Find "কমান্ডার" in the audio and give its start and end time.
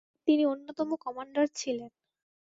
1.03-1.45